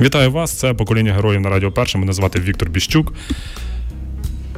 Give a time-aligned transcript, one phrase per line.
[0.00, 0.52] Вітаю вас!
[0.52, 1.98] Це покоління героїв на Радіо Перше.
[1.98, 3.12] Мене звати Віктор Біщук.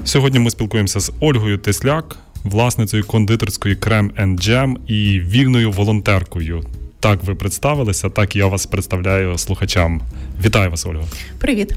[0.05, 6.63] Сьогодні ми спілкуємося з Ольгою Тесляк, власницею кондитерської Крем Джем і вільною волонтеркою.
[7.01, 10.03] Так ви представилися, так я вас представляю слухачам.
[10.45, 11.05] Вітаю вас, Ольга.
[11.39, 11.75] Привіт.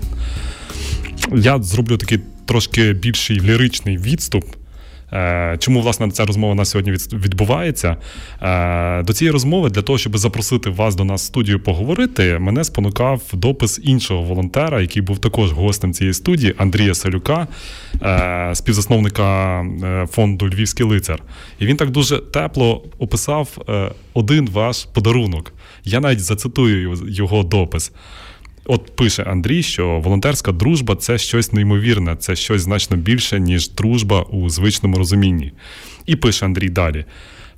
[1.36, 4.46] Я зроблю такий трошки більший ліричний відступ.
[5.16, 7.98] Е, чому власне ця розмова у нас сьогодні відбувається?
[8.42, 12.64] Е, до цієї розмови для того, щоб запросити вас до нас в студію поговорити, мене
[12.64, 17.48] спонукав допис іншого волонтера, який був також гостем цієї студії, Андрія Салюка,
[18.02, 19.66] е, співзасновника
[20.12, 21.20] фонду Львівський лицар.
[21.60, 23.58] І він так дуже тепло описав
[24.14, 25.54] один ваш подарунок.
[25.84, 27.92] Я навіть зацитую його допис.
[28.66, 34.22] От пише Андрій, що волонтерська дружба це щось неймовірне, це щось значно більше, ніж дружба
[34.22, 35.52] у звичному розумінні.
[36.06, 37.06] І пише Андрій далі.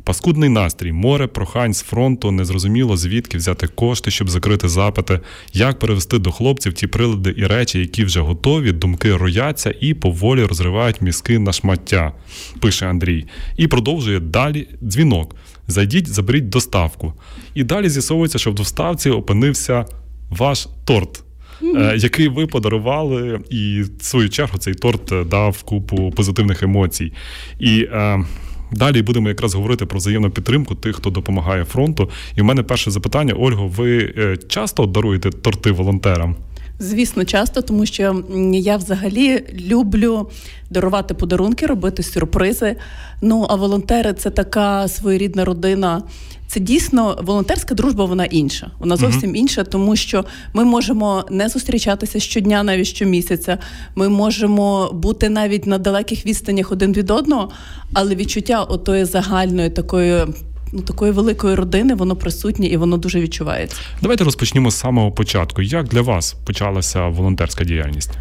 [0.03, 5.19] Паскудний настрій, море, прохань з фронту, незрозуміло звідки взяти кошти, щоб закрити запити,
[5.53, 10.43] як перевести до хлопців ті прилади і речі, які вже готові, думки рояться і поволі
[10.43, 12.13] розривають мізки на шмаття,
[12.59, 13.25] пише Андрій.
[13.57, 15.35] І продовжує далі дзвінок.
[15.67, 17.13] Зайдіть, заберіть доставку.
[17.53, 19.85] І далі з'ясовується, що в доставці опинився
[20.29, 21.23] ваш торт.
[21.61, 21.95] Mm-hmm.
[21.95, 27.13] Який ви подарували, і в свою чергу цей торт е, дав купу позитивних емоцій.
[27.59, 28.25] І е,
[28.71, 32.09] далі будемо якраз говорити про взаємну підтримку тих, хто допомагає фронту.
[32.35, 36.35] І в мене перше запитання: Ольго, ви е, часто даруєте торти волонтерам?
[36.79, 40.29] Звісно, часто, тому що я взагалі люблю
[40.69, 42.75] дарувати подарунки, робити сюрпризи.
[43.21, 46.03] Ну а волонтери це така своєрідна родина.
[46.47, 48.71] Це дійсно волонтерська дружба, вона інша.
[48.79, 53.57] Вона зовсім інша, тому що ми можемо не зустрічатися щодня, навіть щомісяця.
[53.95, 57.51] Ми можемо бути навіть на далеких відстанях один від одного,
[57.93, 60.25] але відчуття отої загальної такої.
[60.71, 63.77] Ну, такої великої родини воно присутнє і воно дуже відчувається.
[64.01, 65.61] Давайте розпочнемо з самого початку.
[65.61, 68.11] Як для вас почалася волонтерська діяльність?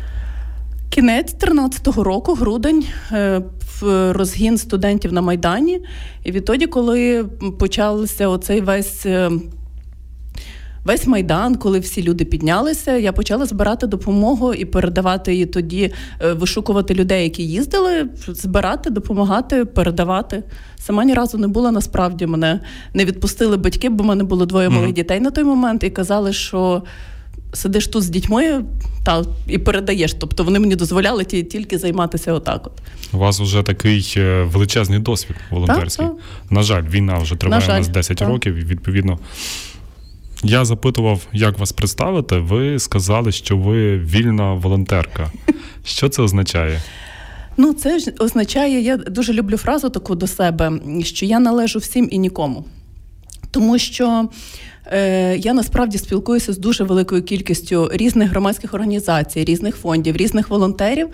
[0.90, 3.42] Кінець 13-го року, грудень, е,
[3.80, 5.80] в розгін студентів на Майдані.
[6.24, 7.24] І відтоді, коли
[7.58, 9.06] почався оцей весь.
[10.86, 16.32] Весь майдан, коли всі люди піднялися, я почала збирати допомогу і передавати її тоді, е,
[16.32, 20.42] вишукувати людей, які їздили, збирати, допомагати, передавати.
[20.76, 22.60] Сама ні разу не була насправді мене
[22.94, 24.92] не відпустили батьки, бо в мене було двоє малих mm-hmm.
[24.92, 26.82] дітей на той момент, і казали, що
[27.52, 28.64] сидиш тут з дітьми
[29.04, 30.14] та і передаєш.
[30.14, 32.66] Тобто вони мені дозволяли ті, тільки займатися отак.
[32.66, 32.72] От
[33.12, 36.06] у вас вже такий е, величезний досвід волонтерський.
[36.06, 36.52] Так, так.
[36.52, 38.28] На жаль, війна вже триває жаль, у нас 10 так.
[38.28, 38.54] років.
[38.54, 39.18] і Відповідно,
[40.42, 42.38] я запитував, як вас представити.
[42.38, 45.32] Ви сказали, що ви вільна волонтерка.
[45.84, 46.80] Що це означає?
[47.56, 52.08] Ну, це ж означає, я дуже люблю фразу таку до себе, що я належу всім
[52.10, 52.64] і нікому.
[53.50, 54.28] Тому що
[54.92, 61.08] Е, я насправді спілкуюся з дуже великою кількістю різних громадських організацій, різних фондів, різних волонтерів.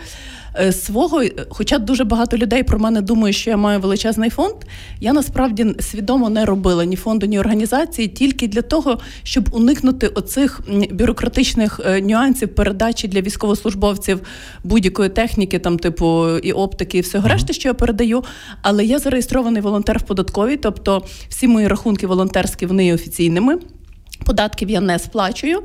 [0.58, 4.54] Е, свого, хоча дуже багато людей про мене думають, що я маю величезний фонд.
[5.00, 10.60] Я насправді свідомо не робила ні фонду, ні організації тільки для того, щоб уникнути оцих
[10.90, 14.20] бюрократичних е, нюансів передачі для військовослужбовців
[14.64, 17.32] будь-якої техніки, там типу і оптики, і всього uh-huh.
[17.32, 18.24] решти, що я передаю.
[18.62, 23.58] Але я зареєстрований волонтер в податковій, тобто всі мої рахунки волонтерські вони є офіційними.
[24.24, 25.62] Податків я не сплачую,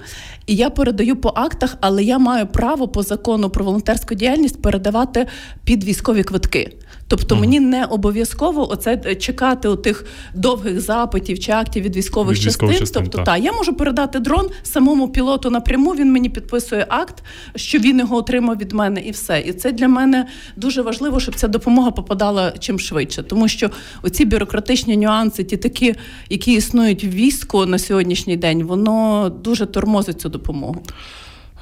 [0.48, 5.28] і я передаю по актах, але я маю право по закону про волонтерську діяльність передавати
[5.64, 6.78] під військові квитки.
[7.08, 7.42] Тобто ага.
[7.42, 12.70] мені не обов'язково оце е, чекати тих довгих запитів чи актів від військових від частин.
[12.70, 13.04] частин.
[13.04, 13.24] Тобто, та.
[13.24, 15.92] та я можу передати дрон самому пілоту напряму.
[15.92, 17.24] Він мені підписує акт,
[17.56, 19.40] що він його отримав від мене, і все.
[19.40, 23.70] І це для мене дуже важливо, щоб ця допомога попадала чим швидше, тому що
[24.04, 25.96] оці бюрократичні нюанси, ті такі,
[26.30, 30.84] які існують в війську на сьогоднішній день, воно дуже тормозить цю допомогу.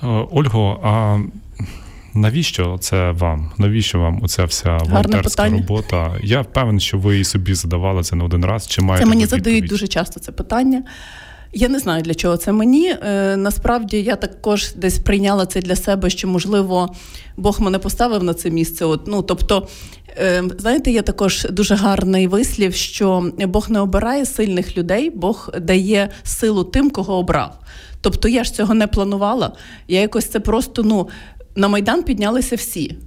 [0.04, 1.20] Е, Ольго, а
[2.16, 3.52] Навіщо це вам?
[3.58, 6.16] Навіщо вам оця вся волонтерська робота?
[6.24, 8.68] Я впевнений, що ви і собі задавали це не один раз.
[8.68, 9.44] Чи маєте це мені відповідь?
[9.44, 10.84] задають дуже часто це питання?
[11.54, 12.90] Я не знаю для чого це мені.
[12.90, 16.96] Е, насправді я також десь прийняла це для себе, що можливо
[17.38, 18.86] Бог мене поставив на це місце.
[18.86, 19.68] От, ну тобто,
[20.18, 26.10] е, знаєте, є також дуже гарний вислів, що Бог не обирає сильних людей, Бог дає
[26.24, 27.60] силу тим, кого обрав.
[28.02, 29.52] Тобто я ж цього не планувала.
[29.88, 31.08] Я якось це просто ну
[31.56, 32.98] на Майдан піднялися всі.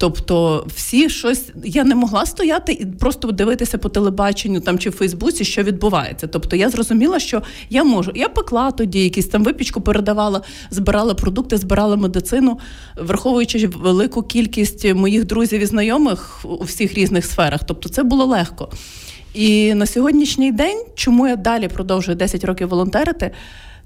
[0.00, 4.92] Тобто, всі щось я не могла стояти і просто дивитися по телебаченню там чи в
[4.92, 6.26] Фейсбуці, що відбувається.
[6.26, 8.12] Тобто я зрозуміла, що я можу.
[8.14, 12.58] Я пекла тоді, якісь там випічку передавала, збирала продукти, збирала медицину,
[12.96, 17.60] враховуючи велику кількість моїх друзів і знайомих у всіх різних сферах.
[17.66, 18.68] Тобто, це було легко.
[19.34, 23.30] І на сьогоднішній день, чому я далі продовжую 10 років волонтерити?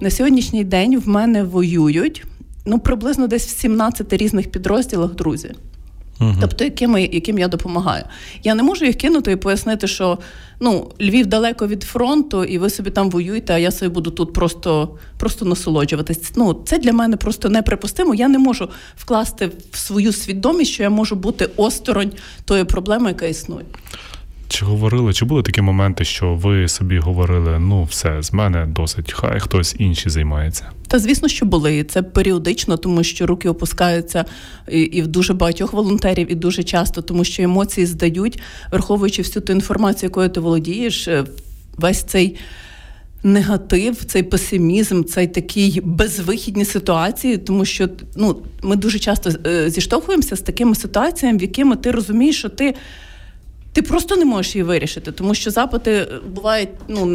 [0.01, 2.25] На сьогоднішній день в мене воюють
[2.65, 5.55] ну приблизно десь в 17 різних підрозділах друзі.
[6.21, 6.35] Угу.
[6.41, 8.05] Тобто, яким, яким я допомагаю.
[8.45, 10.19] Я не можу їх кинути і пояснити, що
[10.61, 14.33] ну, Львів далеко від фронту, і ви собі там воюєте, а я собі буду тут
[14.33, 16.33] просто просто насолоджуватись.
[16.37, 18.15] Ну, Це для мене просто неприпустимо.
[18.15, 22.13] Я не можу вкласти в свою свідомість, що я можу бути осторонь
[22.45, 23.65] тої проблеми, яка існує.
[24.53, 29.13] Чи говорили, чи були такі моменти, що ви собі говорили, ну все, з мене досить,
[29.13, 30.71] хай хтось інший займається?
[30.89, 31.79] Та звісно, що були.
[31.79, 34.25] І Це періодично, тому що руки опускаються
[34.71, 38.41] і, і в дуже багатьох волонтерів, і дуже часто, тому що емоції здають,
[38.73, 41.25] враховуючи всю ту інформацію, якою ти володієш, е,
[41.77, 42.37] весь цей.
[43.25, 50.37] Негатив, цей песимізм, цей такий безвихідні ситуації, тому що ну ми дуже часто е, зіштовхуємося
[50.37, 52.75] з такими ситуаціями, в якими ти розумієш, що ти
[53.73, 57.07] ти просто не можеш її вирішити, тому що запити е, бувають ну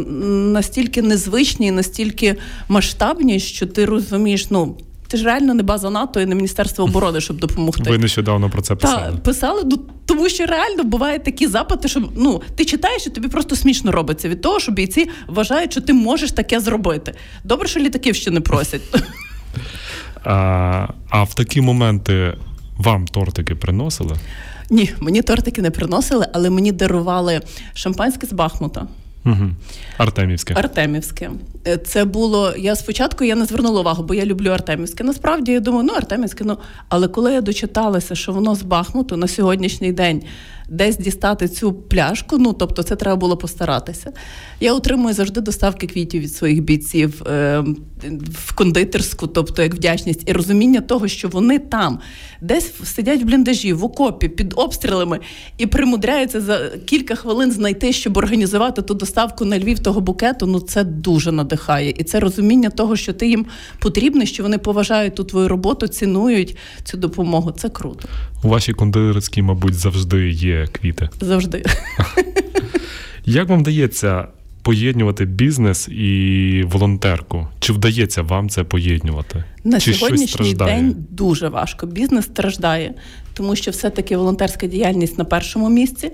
[0.52, 2.36] настільки незвичні, настільки
[2.68, 4.76] масштабні, що ти розумієш, ну.
[5.10, 7.90] Ти ж реально не база НАТО і не Міністерство оборони, щоб допомогти.
[7.90, 9.12] Ви нещодавно про це писали.
[9.12, 13.28] Так, писали, ну, тому що реально бувають такі запити, що ну ти читаєш і тобі
[13.28, 17.14] просто смішно робиться від того, що бійці вважають, що ти можеш таке зробити.
[17.44, 18.82] Добре, що літаків ще не просять.
[20.24, 22.36] А, А в такі моменти
[22.76, 24.16] вам тортики приносили?
[24.70, 27.40] Ні, мені тортики не приносили, але мені дарували
[27.74, 28.86] шампанське з Бахмута.
[29.24, 29.50] Угу.
[29.98, 30.54] Артемівське.
[30.54, 31.30] Артемівське.
[31.66, 32.54] Е, це було.
[32.58, 35.04] Я спочатку я не звернула увагу, бо я люблю Артемівське.
[35.04, 36.58] Насправді я думаю, ну Артемівське, ну
[36.88, 40.22] але коли я дочиталася, що воно з Бахмуту на сьогоднішній день
[40.68, 42.38] десь дістати цю пляшку.
[42.38, 44.12] Ну тобто, це треба було постаратися.
[44.60, 47.64] Я отримую завжди доставки квітів від своїх бійців е,
[48.30, 51.98] в кондитерську, тобто як вдячність, і розуміння того, що вони там
[52.40, 55.20] десь сидять в бліндажі, в окопі під обстрілами
[55.58, 60.46] і примудряються за кілька хвилин знайти, щоб організувати ту доставку на Львів того букету.
[60.46, 63.46] Ну це дуже надихає, і це розуміння того, що ти їм
[63.78, 67.50] потрібний, що вони поважають ту твою роботу, цінують цю допомогу.
[67.50, 68.08] Це круто.
[68.42, 71.08] У вашій кондитерській, мабуть, завжди є квіти.
[71.20, 71.64] Завжди.
[73.24, 74.28] Як вам вдається
[74.68, 77.48] поєднувати бізнес і волонтерку?
[77.60, 79.44] Чи вдається вам це поєднувати?
[79.64, 81.86] На Чи сьогоднішній день дуже важко.
[81.86, 82.94] Бізнес страждає,
[83.34, 86.10] тому що все-таки волонтерська діяльність на першому місці.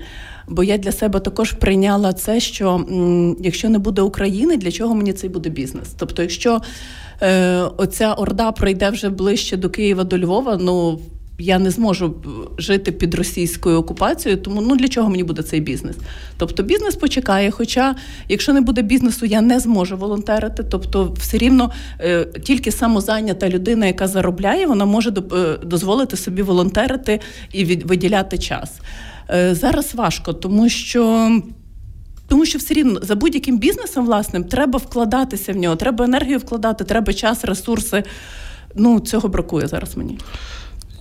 [0.49, 4.95] Бо я для себе також прийняла це, що м, якщо не буде України, для чого
[4.95, 5.89] мені цей буде бізнес?
[5.99, 6.61] Тобто, якщо
[7.23, 11.01] е, оця орда пройде вже ближче до Києва, до Львова, ну
[11.39, 12.15] я не зможу
[12.59, 15.97] жити під російською окупацією, тому ну для чого мені буде цей бізнес?
[16.37, 17.51] Тобто бізнес почекає.
[17.51, 17.95] Хоча,
[18.29, 20.63] якщо не буде бізнесу, я не зможу волонтерити.
[20.63, 21.71] Тобто, все рівно
[22.01, 27.21] е, тільки самозайнята людина, яка заробляє, вона може е, дозволити собі волонтерити
[27.53, 28.73] і виділяти час.
[29.31, 31.31] Е, зараз важко, тому що.
[32.29, 36.85] Тому що все рівно за будь-яким бізнесом власним треба вкладатися в нього, треба енергію вкладати,
[36.85, 38.03] треба час, ресурси.
[38.75, 40.19] Ну цього бракує зараз мені.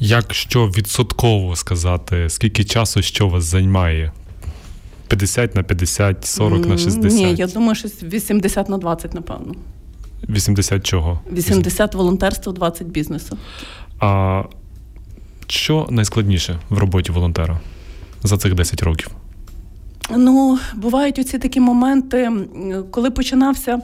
[0.05, 4.11] Якщо відсотково сказати, скільки часу що вас займає?
[5.07, 7.13] 50 на 50, 40 на 60?
[7.13, 9.53] Ні, я думаю, що 80 на 20, напевно.
[10.29, 11.19] 80 чого?
[11.31, 13.37] 80 волонтерства, 20 бізнесу.
[13.99, 14.43] А
[15.47, 17.59] що найскладніше в роботі волонтера
[18.23, 19.09] за цих 10 років?
[20.17, 22.31] Ну, бувають оці такі моменти,
[22.91, 23.79] коли починався.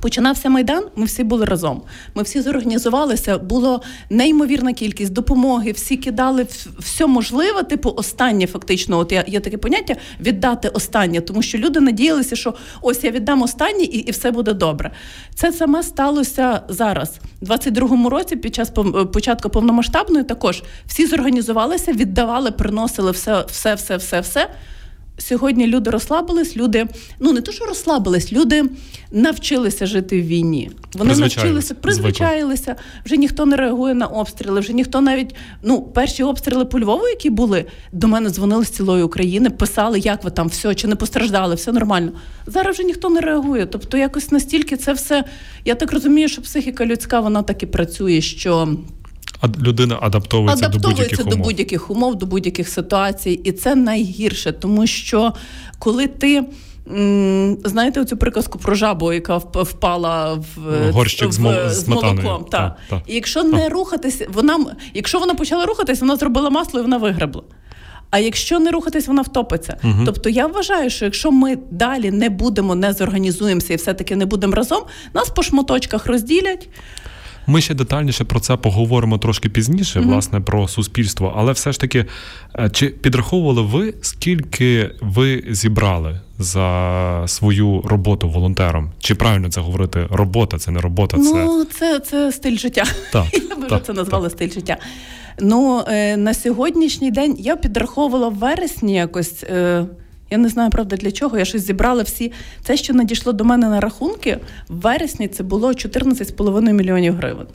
[0.00, 0.84] Починався майдан.
[0.96, 1.82] Ми всі були разом.
[2.14, 3.38] Ми всі зорганізувалися.
[3.38, 5.72] Було неймовірна кількість допомоги.
[5.72, 6.46] Всі кидали
[6.78, 7.62] все можливе.
[7.62, 8.98] Типу, останнє фактично.
[8.98, 13.42] От я є таке поняття віддати останнє, тому що люди надіялися, що ось я віддам
[13.42, 14.90] останнє і і все буде добре.
[15.34, 18.36] Це саме сталося зараз, У 22-му році.
[18.36, 18.72] Під час
[19.12, 24.48] початку повномасштабної також всі зорганізувалися, віддавали, приносили все, все, все, все, все
[25.20, 26.86] сьогодні люди розслабились, люди
[27.18, 28.64] ну не то, що розслабились, люди
[29.12, 30.70] навчилися жити в війні.
[30.94, 32.76] Вони навчилися, призвичаїлися.
[33.04, 34.60] Вже ніхто не реагує на обстріли.
[34.60, 39.02] Вже ніхто навіть ну перші обстріли по Львову, які були до мене дзвонили з цілої
[39.02, 42.12] України, писали, як ви там все, чи не постраждали, все нормально.
[42.46, 43.66] Зараз вже ніхто не реагує.
[43.66, 45.24] Тобто, якось настільки це все.
[45.64, 48.76] Я так розумію, що психіка людська вона так і працює, що
[49.60, 54.86] людина адаптовується, адаптовується до будь-яких до будь-яких умов, до будь-яких ситуацій, і це найгірше, тому
[54.86, 55.32] що
[55.78, 56.44] коли ти.
[57.64, 62.44] Знаєте оцю приказку про жабу, яка впала в горщик в, з, з молоком.
[62.50, 62.58] Та.
[62.58, 63.02] Та, та.
[63.06, 67.42] І якщо не рухатись, вона якщо вона почала рухатись, вона зробила масло і вона вигребла.
[68.10, 69.76] А якщо не рухатись, вона втопиться.
[69.84, 70.02] Угу.
[70.04, 74.54] Тобто я вважаю, що якщо ми далі не будемо, не зорганізуємося і все-таки не будемо
[74.54, 74.82] разом,
[75.14, 76.68] нас по шматочках розділять.
[77.46, 80.06] Ми ще детальніше про це поговоримо трошки пізніше, mm-hmm.
[80.06, 81.34] власне, про суспільство.
[81.36, 82.06] Але все ж таки,
[82.58, 88.90] е, чи підраховували ви, скільки ви зібрали за свою роботу волонтером?
[88.98, 90.06] Чи правильно це говорити?
[90.10, 92.84] Робота, це не робота, це Ну, це, це стиль життя.
[93.12, 94.32] Так, Я би так, це назвала так.
[94.32, 94.76] стиль життя.
[95.40, 99.44] Ну, е, на сьогоднішній день я підраховувала в вересні якось.
[99.44, 99.84] Е,
[100.30, 101.38] я не знаю, правда, для чого.
[101.38, 102.32] Я щось зібрала всі.
[102.62, 107.46] Це, що надійшло до мене на рахунки, в вересні це було 14,5 мільйонів гривень.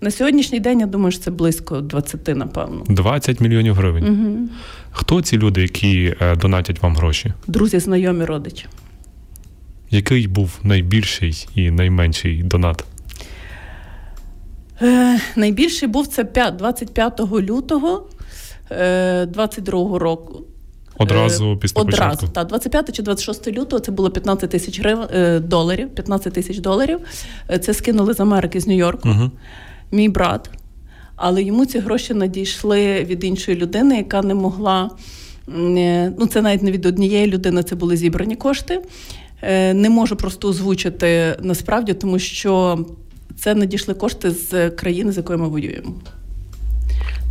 [0.00, 2.84] На сьогоднішній день я думаю, що це близько 20, напевно.
[2.88, 4.04] 20 мільйонів гривень.
[4.04, 4.48] Угу.
[4.90, 7.32] Хто ці люди, які е, донатять вам гроші?
[7.46, 8.66] Друзі, знайомі, родичі.
[9.90, 12.84] Який був найбільший і найменший донат?
[14.82, 16.24] Е, Найбільший був це
[16.58, 18.06] 25 лютого
[18.70, 20.44] е, 22 року.
[21.00, 22.26] Одразу після Одразу, початку?
[22.34, 25.88] так, 25 чи 26 лютого це було 15 тисяч гривень е, доларів.
[25.88, 26.98] 15 тисяч доларів.
[27.50, 29.08] Е, це скинули з Америки з Нью-Йорку.
[29.08, 29.30] Угу.
[29.92, 30.50] Мій брат.
[31.16, 34.90] Але йому ці гроші надійшли від іншої людини, яка не могла.
[35.58, 38.80] Е, ну, це навіть не від однієї людини, це були зібрані кошти.
[39.74, 42.78] Не можу просто озвучити насправді, тому що
[43.36, 45.94] це надійшли кошти з країни, з якою ми воюємо.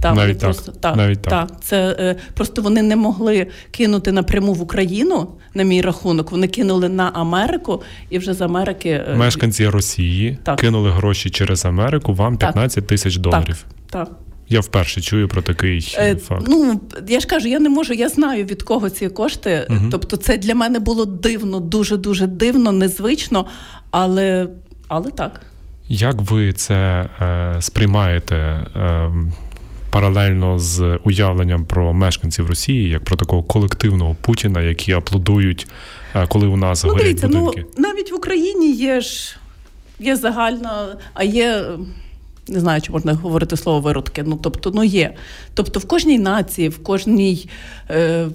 [0.01, 0.49] Там Навіть так.
[0.49, 1.47] Просто, так, Навіть так.
[1.49, 1.61] так.
[1.63, 6.31] Це е, просто вони не могли кинути напряму в Україну на мій рахунок.
[6.31, 10.59] Вони кинули на Америку і вже з Америки е, мешканці Росії так.
[10.59, 12.13] кинули гроші через Америку.
[12.13, 13.65] Вам 15 тисяч доларів.
[13.89, 14.07] Так.
[14.07, 14.17] так.
[14.51, 16.45] Я вперше чую про такий е, факт.
[16.47, 19.67] Ну я ж кажу, я не можу, я знаю від кого ці кошти.
[19.69, 19.79] Угу.
[19.91, 23.45] Тобто, це для мене було дивно, дуже дуже дивно, незвично,
[23.91, 24.47] але
[24.87, 25.41] але так.
[25.87, 28.35] Як ви це е, сприймаєте?
[28.35, 29.11] Е,
[29.89, 35.67] паралельно з уявленням про мешканців Росії як про такого колективного Путіна, які аплодують,
[36.15, 37.69] е, коли у нас ну, горять дивіться, ну, будинки.
[37.77, 39.37] Ну, навіть в Україні є ж
[39.99, 41.65] є загальна, а є.
[42.47, 44.23] Не знаю, чи можна говорити слово виродки.
[44.23, 45.13] Ну тобто, ну є.
[45.53, 47.49] Тобто, в кожній нації, в кожній
[47.89, 48.27] е,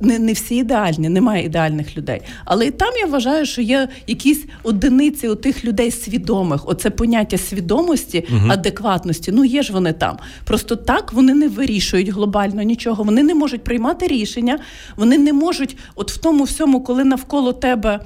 [0.00, 2.20] не не всі ідеальні, немає ідеальних людей.
[2.44, 6.68] Але і там я вважаю, що є якісь одиниці у тих людей свідомих.
[6.68, 8.48] Оце поняття свідомості, угу.
[8.48, 9.32] адекватності.
[9.32, 10.18] Ну є ж вони там.
[10.44, 13.04] Просто так вони не вирішують глобально нічого.
[13.04, 14.58] Вони не можуть приймати рішення,
[14.96, 18.00] вони не можуть, от в тому всьому, коли навколо тебе.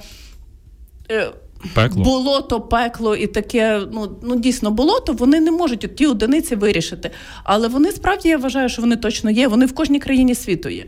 [1.11, 1.27] Е,
[1.73, 2.03] Пекло.
[2.03, 7.11] Болото, пекло і таке, ну ну дійсно болото, вони не можуть от ті одиниці вирішити.
[7.43, 9.47] Але вони справді я вважаю, що вони точно є.
[9.47, 10.85] Вони в кожній країні світу є.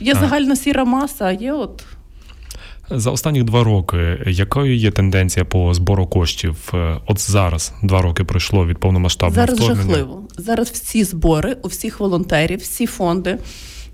[0.00, 1.84] Є загальна сіра маса, а є от.
[2.90, 6.70] За останні два роки, якою є тенденція по збору коштів?
[6.74, 9.88] Е, от зараз два роки пройшло від повномасштабного зараз вторгнення.
[9.88, 10.28] жахливо.
[10.38, 13.38] Зараз всі збори, у всіх волонтерів, всі фонди,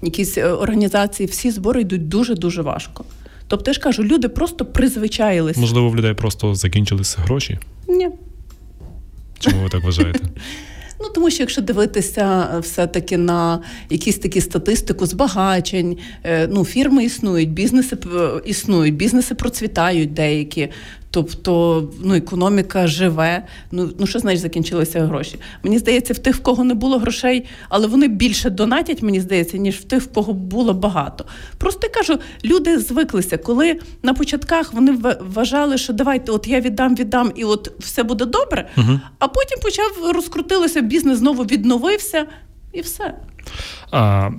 [0.02, 3.04] якісь е, організації, всі збори йдуть дуже дуже важко.
[3.49, 5.61] Тобто я ж кажу, люди просто призвичаїлися.
[5.61, 7.59] Можливо, в людей просто закінчилися гроші?
[7.88, 8.09] Ні.
[9.38, 10.21] Чому ви так вважаєте?
[11.02, 17.04] Ну тому що якщо дивитися е, все-таки на якісь такі статистику збагачень, е, ну фірми
[17.04, 20.69] існують, бізнеси е, існують, бізнеси процвітають деякі.
[21.11, 23.45] Тобто ну, економіка живе.
[23.73, 25.38] Ну ну що значить закінчилися гроші?
[25.62, 29.59] Мені здається, в тих, в кого не було грошей, але вони більше донатять, мені здається,
[29.59, 31.25] ніж в тих, в кого було багато.
[31.59, 36.95] Просто я кажу, люди звиклися, коли на початках вони вважали, що давайте, от я віддам,
[36.95, 38.69] віддам, і от все буде добре.
[38.76, 39.00] Угу.
[39.19, 42.26] А потім почав розкрутилося, бізнес знову відновився,
[42.73, 43.14] і все.
[43.90, 44.31] А,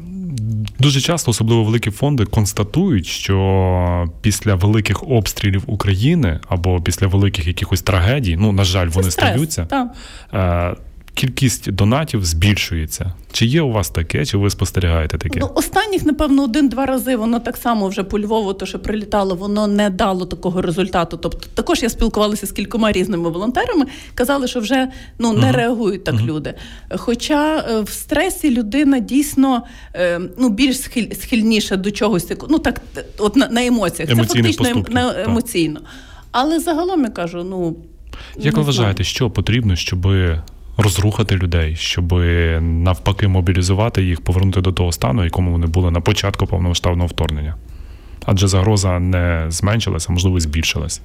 [0.82, 7.82] Дуже часто, особливо великі фонди, констатують, що після великих обстрілів України або після великих якихось
[7.82, 9.90] трагедій, ну на жаль, вони стаються.
[11.14, 13.14] Кількість донатів збільшується.
[13.32, 15.40] Чи є у вас таке, чи ви спостерігаєте таке?
[15.40, 19.68] Ну, Останніх, напевно, один-два рази воно так само вже по Львову, то що прилітало, воно
[19.68, 21.18] не дало такого результату.
[21.18, 24.88] Тобто, також я спілкувалася з кількома різними волонтерами, казали, що вже
[25.20, 25.52] ну не uh-huh.
[25.52, 26.26] реагують так uh-huh.
[26.26, 26.54] люди.
[26.90, 29.64] Хоча е, в стресі людина дійсно
[29.96, 32.82] е, ну більш схиль, схильніша до чогось, ну так,
[33.18, 35.22] от на, на емоціях, Емоційний це фактично поступки.
[35.24, 35.82] емоційно.
[36.32, 37.76] Але загалом я кажу, ну.
[38.38, 40.08] Як ви вважаєте, що потрібно, щоб
[40.82, 42.14] розрухати людей, щоб
[42.62, 47.56] навпаки мобілізувати їх, повернути до того стану, якому вони були на початку повномасштабного вторгнення.
[48.26, 51.02] Адже загроза не зменшилася, а можливо, і збільшилася.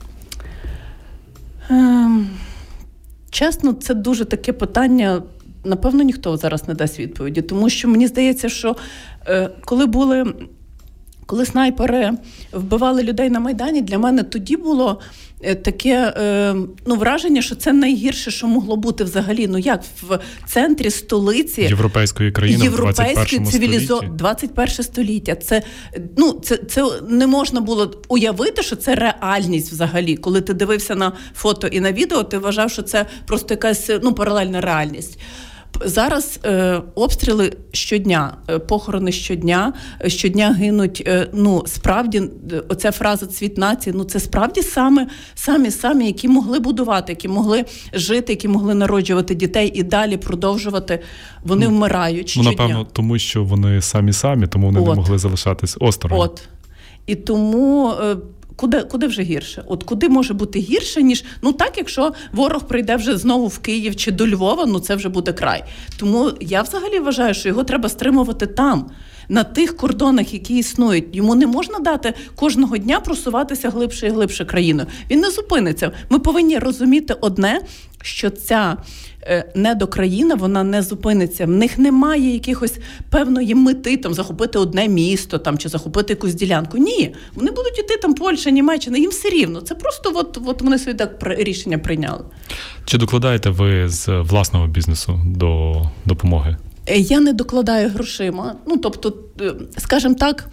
[1.71, 2.29] Ем,
[3.31, 5.23] чесно, це дуже таке питання.
[5.65, 8.77] Напевно, ніхто зараз не дасть відповіді, тому що мені здається, що
[9.27, 10.35] е, коли були
[11.27, 12.13] коли снайпери
[12.53, 15.01] вбивали людей на Майдані, для мене тоді було
[15.41, 16.55] е, таке е,
[16.87, 19.47] ну, враження, що це найгірше, що могло бути взагалі.
[19.47, 25.35] Ну як в центрі столиці європейської країни європейської цивілізо 21 століття.
[25.35, 25.63] Це
[26.17, 30.17] ну це, це не можна було уявити, що це реальність взагалі.
[30.17, 34.13] Коли ти дивився на фото і на відео, ти вважав, що це просто якась ну
[34.13, 35.19] паралельна реальність.
[35.85, 39.73] Зараз е, обстріли щодня, е, похорони щодня,
[40.05, 41.03] е, щодня гинуть.
[41.07, 42.19] Е, ну справді,
[42.53, 47.29] е, оця фраза цвіт нації, ну це справді саме самі самі, які могли будувати, які
[47.29, 51.01] могли жити, які могли народжувати дітей і далі продовжувати.
[51.45, 52.29] Вони ну, вмирають.
[52.29, 52.51] щодня.
[52.51, 54.89] Ну, напевно, тому що вони самі самі, тому вони От.
[54.89, 56.21] не могли залишатись осторонь.
[56.21, 56.49] От
[57.07, 57.95] і тому.
[58.57, 59.65] Куди куди вже гірше?
[59.67, 63.97] От куди може бути гірше, ніж ну так, якщо ворог прийде вже знову в Київ
[63.97, 65.65] чи до Львова, ну це вже буде край.
[65.99, 68.91] Тому я взагалі вважаю, що його треба стримувати там.
[69.29, 74.45] На тих кордонах, які існують, йому не можна дати кожного дня просуватися глибше і глибше
[74.45, 74.89] країною.
[75.11, 75.93] Він не зупиниться.
[76.11, 77.61] Ми повинні розуміти одне,
[78.03, 78.77] що ця
[79.55, 81.47] недокраїна вона не зупиниться.
[81.47, 82.79] В них немає якихось
[83.11, 86.79] певної мети там захопити одне місто там чи захопити якусь ділянку.
[86.79, 88.99] Ні, вони будуть іти там Польща, Німеччина.
[88.99, 89.61] Їм все рівно.
[89.61, 92.25] Це просто от, от вони собі так рішення прийняли.
[92.85, 96.57] Чи докладаєте ви з власного бізнесу до допомоги?
[96.87, 98.55] Е, я не докладаю грошима.
[98.67, 100.49] Ну тобто, е, скажімо так.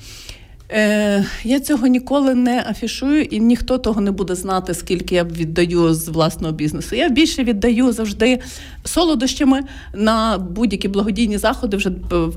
[0.74, 5.94] Е, Я цього ніколи не афішую, і ніхто того не буде знати, скільки я віддаю
[5.94, 6.96] з власного бізнесу.
[6.96, 8.40] Я більше віддаю завжди
[8.84, 9.62] солодощами
[9.94, 11.92] на будь-які благодійні заходи вже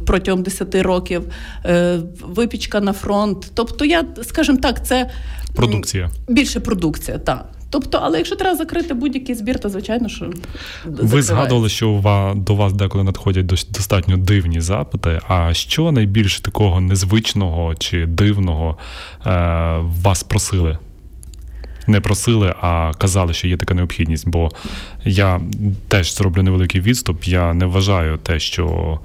[0.07, 1.23] протягом 10 років.
[1.65, 3.51] Е, Випічка на фронт.
[3.55, 5.11] Тобто, я скажімо так, це
[5.55, 7.56] продукція більше продукція, так.
[7.71, 10.31] Тобто, але якщо треба закрити будь-який збір, то звичайно, що
[10.85, 15.21] ви згадували, що до вас деколи надходять достатньо дивні запити.
[15.29, 18.77] А що найбільше такого незвичного чи дивного
[19.27, 19.31] е,
[20.03, 20.79] вас просили?
[21.87, 24.29] Не просили, а казали, що є така необхідність.
[24.29, 24.49] Бо
[25.05, 25.41] я
[25.89, 27.25] теж зроблю невеликий відступ.
[27.25, 28.99] Я не вважаю те, що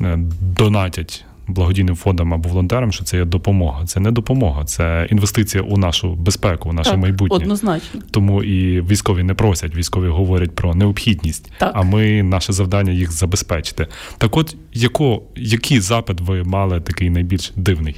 [0.00, 3.86] е, донатять благодійним фондам або волонтерам, що це є допомога.
[3.86, 7.36] Це не допомога, це інвестиція у нашу безпеку, у наше так, майбутнє.
[7.36, 8.00] Однозначно.
[8.10, 11.72] Тому і військові не просять, військові говорять про необхідність, так.
[11.74, 13.86] а ми наше завдання їх забезпечити.
[14.18, 17.96] Так, от яко, який запит ви мали такий найбільш дивний?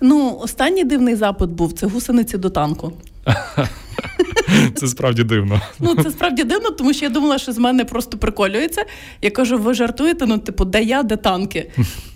[0.00, 2.92] Ну, останній дивний запит був це гусениці до танку.
[4.74, 5.60] Це справді дивно.
[5.78, 8.84] Ну це справді дивно, тому що я думала, що з мене просто приколюється.
[9.22, 10.26] Я кажу, ви жартуєте?
[10.26, 11.70] Ну, типу, де я, де танки?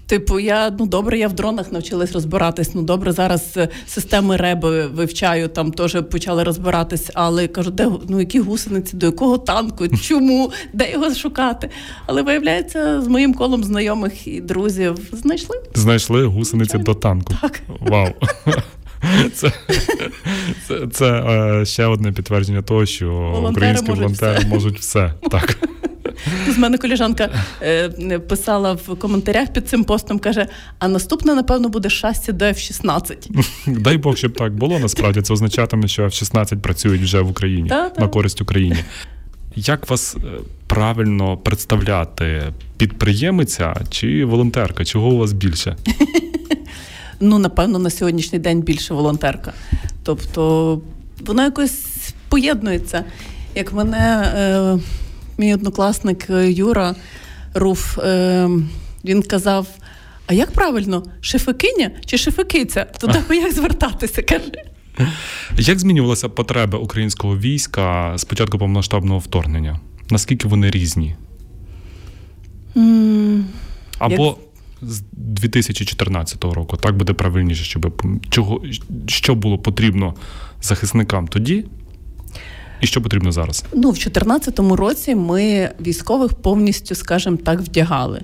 [0.06, 2.74] Типу, я ну добре, я в дронах навчилась розбиратись.
[2.74, 8.20] Ну добре, зараз е, системи реби вивчаю, там теж почали розбиратись, але кажу, де ну
[8.20, 11.70] які гусениці, до якого танку, чому, де його шукати?
[12.06, 15.56] Але виявляється, з моїм колом знайомих і друзів знайшли.
[15.74, 17.34] Знайшли гусениці до танку.
[17.40, 17.60] Так.
[17.80, 18.08] Вау.
[19.34, 19.52] Це
[20.68, 24.48] це, це е, ще одне підтвердження того, що волонтери українські можуть волонтери все.
[24.48, 25.14] можуть все.
[25.30, 25.58] Так.
[26.48, 27.30] З мене коліжанка
[27.62, 30.46] е, писала в коментарях під цим постом, каже:
[30.78, 33.16] а наступне, напевно, буде щастя до F-16.
[33.80, 34.78] Дай Бог, щоб так було.
[34.78, 38.76] Насправді це означатиме, що F-16 працюють вже в Україні та, на користь Україні.
[39.56, 40.20] Як вас е,
[40.66, 42.42] правильно представляти?
[42.76, 44.84] Підприємиця чи волонтерка?
[44.84, 45.76] Чого у вас більше?
[47.20, 49.52] ну напевно на сьогоднішній день більше волонтерка.
[50.02, 50.80] Тобто
[51.26, 53.04] воно якось поєднується.
[53.54, 54.78] Як мене е,
[55.38, 56.94] мій однокласник е, Юра
[57.54, 58.48] Руф, е,
[59.04, 59.66] він казав:
[60.26, 62.84] а як правильно, шефикиня чи шефикиця?
[62.84, 64.22] Туди як звертатися?
[64.22, 64.52] каже.
[65.58, 69.80] Як змінювалися потреби українського війська з початку повномасштабного вторгнення?
[70.10, 71.16] Наскільки вони різні?
[72.76, 73.42] Mm,
[73.98, 74.36] Або як
[74.82, 76.76] з 2014 року.
[76.76, 78.62] Так буде правильніше, щоб чого
[79.06, 80.14] що було потрібно
[80.62, 81.64] захисникам тоді.
[82.84, 83.64] І що потрібно зараз?
[83.72, 88.22] Ну, в 2014 році ми військових повністю, скажімо так, вдягали.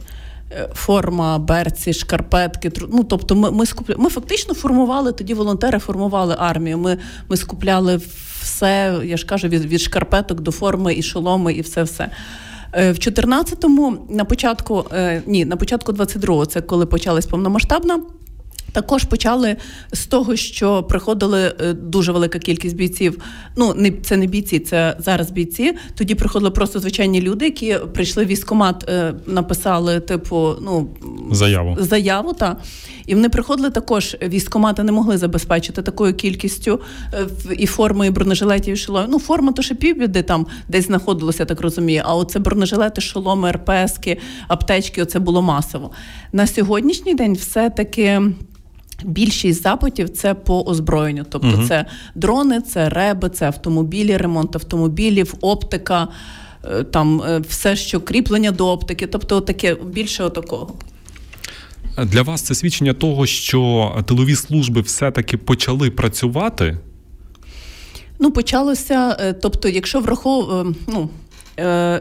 [0.52, 2.72] Е, форма, берці, шкарпетки.
[2.92, 3.94] Ну, тобто, ми ми, скупля...
[3.98, 6.78] ми фактично формували тоді волонтери, формували армію.
[6.78, 8.00] Ми ми скупляли
[8.42, 12.10] все, я ж кажу, від від шкарпеток до форми, і шоломи, і все все.
[12.72, 18.00] Е, в 14-му, на початку е, ні, на початку 22-го, це коли почалась повномасштабна.
[18.72, 19.56] Також почали
[19.92, 23.18] з того, що приходили е, дуже велика кількість бійців.
[23.56, 25.72] Ну не це не бійці, це зараз бійці.
[25.94, 28.90] Тоді приходили просто звичайні люди, які прийшли в військкомат,
[29.26, 30.88] написали типу, ну
[31.30, 32.56] заяву заяву та
[33.06, 34.16] і вони приходили також.
[34.22, 36.80] Військкомати не могли забезпечити такою кількістю
[37.56, 39.10] і форми, і бронежилетів і шоломів.
[39.10, 42.02] Ну форма то ще півбіди там десь знаходилося, так розумію.
[42.04, 45.02] А оце бронежилети, шоломи, РПСки, аптечки.
[45.02, 45.90] Оце було масово
[46.32, 47.34] на сьогоднішній день.
[47.34, 48.22] Все таки
[49.04, 55.34] Більшість запитів це по озброєнню, тобто uh це дрони, це реби, це автомобілі, ремонт автомобілів,
[55.40, 56.08] оптика,
[56.64, 60.74] е, там е, все, що кріплення до оптики, тобто таке більше отакого.
[62.04, 66.78] Для вас це свідчення того, що тилові служби все-таки почали працювати.
[68.18, 71.08] Ну, почалося, е, тобто, якщо враховуємо, ну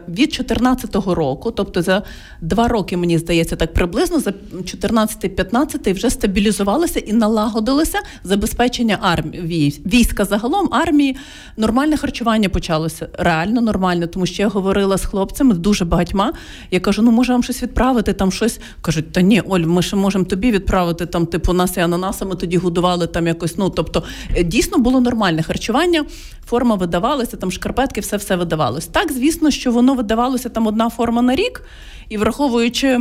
[0.08, 2.04] від 2014 року, тобто за
[2.42, 10.26] два роки, мені здається, так приблизно за 14-15 вже стабілізувалося і налагодилося забезпечення армії війська
[10.26, 11.18] загалом армії.
[11.58, 16.34] Нормальне харчування почалося реально нормально, тому що я говорила з хлопцями дуже багатьма.
[16.72, 18.60] Я кажу: ну може вам щось відправити там щось.
[18.82, 22.58] Кажуть, та ні, Оль, ми ще можемо тобі відправити там, типу, нас і ананасами тоді
[22.58, 23.58] годували там якось.
[23.58, 24.04] Ну тобто
[24.36, 26.06] е, дійсно було нормальне харчування,
[26.46, 28.88] форма видавалася, там шкарпетки, все все видавалось.
[28.88, 31.64] Так, звісно дивно, що воно видавалося там одна форма на рік,
[32.10, 33.00] і враховуючи.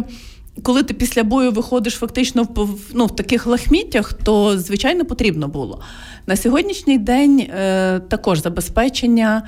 [0.63, 5.81] Коли ти після бою виходиш фактично в ну, в таких лахміттях, то звичайно потрібно було.
[6.27, 9.43] На сьогоднішній день е, також забезпечення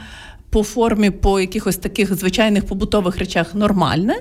[0.51, 4.15] по формі, по якихось таких звичайних побутових речах нормальне.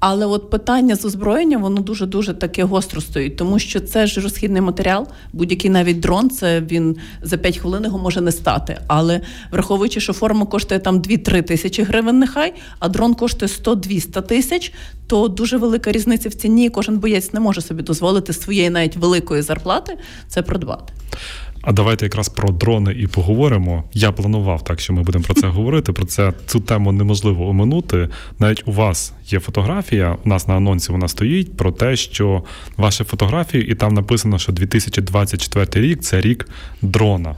[0.00, 4.20] Але от питання з озброєнням, воно дуже дуже таке гостро стоїть, тому що це ж
[4.20, 5.06] розхідний матеріал.
[5.32, 8.78] Будь-який навіть дрон, це він за 5 хвилин його може не стати.
[8.86, 9.20] Але
[9.52, 14.72] враховуючи, що форма коштує там 2-3 тисячі гривень, нехай, а дрон коштує 100-200 тисяч,
[15.06, 16.70] то дуже велика різниця в ціні.
[16.70, 20.92] Кожен боєць не може собі дозволити своєї навіть великої зарплати це придбати.
[21.66, 23.84] А давайте якраз про дрони і поговоримо.
[23.92, 25.92] Я планував так, що ми будемо про це говорити.
[25.92, 28.08] Про це цю тему неможливо оминути.
[28.38, 30.16] Навіть у вас є фотографія.
[30.24, 32.42] У нас на анонсі вона стоїть про те, що
[32.76, 36.48] ваші фотографії, і там написано, що 2024 рік це рік
[36.82, 37.34] дрона.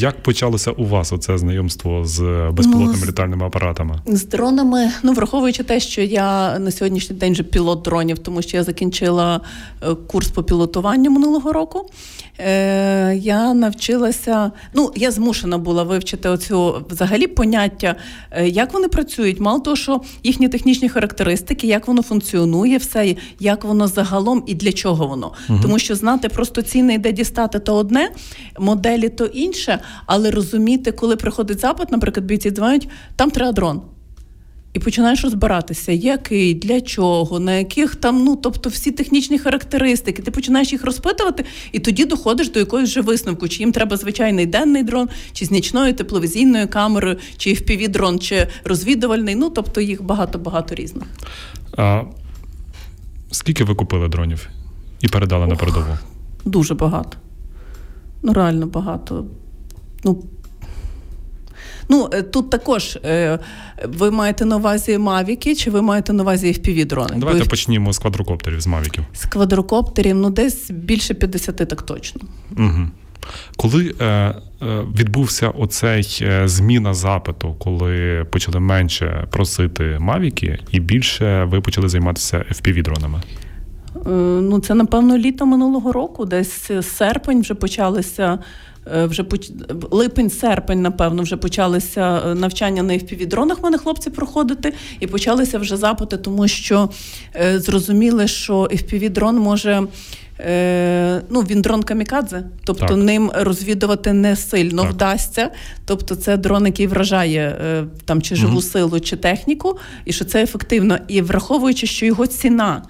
[0.00, 2.20] Як почалося у вас оце знайомство з
[2.52, 3.98] безпілотними ну, літальними апаратами?
[4.06, 8.56] З дронами, ну враховуючи те, що я на сьогоднішній день вже пілот дронів, тому що
[8.56, 9.40] я закінчила
[9.82, 11.90] е, курс по пілотуванню минулого року.
[12.38, 17.96] Е, Я навчилася, ну я змушена була вивчити оцю взагалі поняття,
[18.30, 19.40] е, як вони працюють.
[19.40, 24.72] Мало того, що їхні технічні характеристики, як воно функціонує, все, як воно загалом і для
[24.72, 25.32] чого воно.
[25.48, 25.58] Угу.
[25.62, 28.10] Тому що знати просто ціни, де дістати, то одне,
[28.58, 33.82] моделі то інше але розуміти, коли приходить запит, наприклад, бійці дзвонять, там треба дрон.
[34.72, 40.30] І починаєш розбиратися, який, для чого, на яких там, ну тобто всі технічні характеристики, ти
[40.30, 44.82] починаєш їх розпитувати, і тоді доходиш до якогось вже висновку, чи їм треба звичайний денний
[44.82, 49.34] дрон, чи з нічною тепловізійною камерою, чи fpv дрон, чи розвідувальний.
[49.34, 51.08] Ну тобто їх багато-багато різних.
[51.76, 52.02] А
[53.30, 54.48] Скільки ви купили дронів
[55.00, 55.98] і передали Ох, на передову?
[56.44, 57.18] Дуже багато.
[58.22, 59.24] Ну, реально багато.
[60.04, 60.24] Ну,
[61.88, 63.38] Ну, е, тут також е,
[63.88, 67.50] ви маєте на увазі Мавіки, чи ви маєте на увазі fpv дрони Давайте Бо...
[67.50, 69.04] почнімо з квадрокоптерів, з Мавіків.
[69.12, 72.20] З квадрокоптерів, ну десь більше 50, так точно.
[72.58, 72.88] Угу.
[73.56, 74.34] Коли е, е,
[74.98, 82.44] відбувся оцей е, зміна запиту, коли почали менше просити Мавіки, і більше ви почали займатися
[82.50, 83.22] fpv дронами
[83.96, 84.10] Е,
[84.40, 88.38] ну, це напевно літо минулого року, десь серпень вже почалися.
[88.96, 89.24] Е, вже
[89.90, 95.76] липень-серпень, напевно, вже почалися е, навчання на FPV-дронах в мене хлопці проходити, і почалися вже
[95.76, 96.90] запити, тому що
[97.36, 99.86] е, зрозуміли, що FPV-дрон може.
[101.30, 102.96] Ну, він дрон камікадзе, тобто так.
[102.96, 104.92] ним розвідувати не сильно так.
[104.92, 105.50] вдасться.
[105.84, 107.56] Тобто, це дрон, який вражає
[108.04, 108.62] там чи живу угу.
[108.62, 110.98] силу, чи техніку, і що це ефективно.
[111.08, 112.82] І враховуючи, що його ціна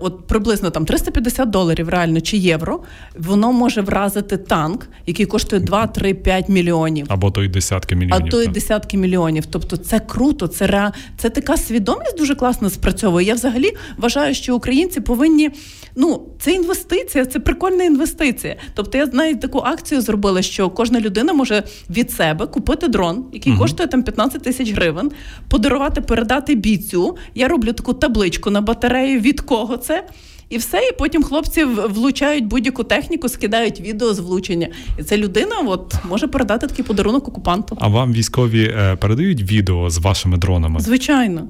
[0.00, 2.80] от приблизно там 350 доларів реально чи євро,
[3.18, 7.06] воно може вразити танк, який коштує 2, 3, 5 мільйонів.
[7.08, 8.26] Або то й десятки мільйонів.
[8.26, 9.46] А то й десятки мільйонів.
[9.46, 10.92] Тобто це круто, це ре...
[11.16, 13.26] це така свідомість дуже класно спрацьовує.
[13.26, 15.50] Я взагалі вважаю, що українці повинні.
[15.96, 18.56] Ну, це інвестиція, це прикольна інвестиція.
[18.74, 23.52] Тобто, я навіть таку акцію зробила, що кожна людина може від себе купити дрон, який
[23.52, 23.62] угу.
[23.62, 25.10] коштує там 15 тисяч гривень,
[25.48, 27.16] подарувати, передати бійцю.
[27.34, 30.06] Я роблю таку табличку на батарею від кого це.
[30.48, 34.68] І все, і потім хлопці влучають будь-яку техніку, скидають відео з влучення.
[34.98, 37.78] І ця людина от може передати такий подарунок окупанту.
[37.80, 40.80] А вам військові е, передають відео з вашими дронами?
[40.80, 41.48] Звичайно.